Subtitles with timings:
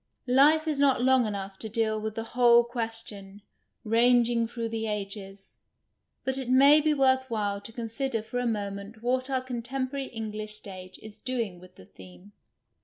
[0.25, 3.43] Life is not long enough to deal with the whole question,
[3.83, 5.59] rang ing through the ages,
[6.23, 10.31] but it may be worth while to consider for a moment what our contemporary Eng
[10.31, 12.31] lish stage is doing with the theme.